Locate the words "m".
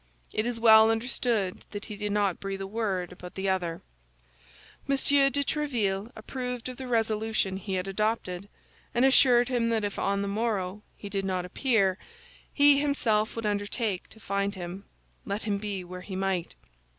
4.89-4.95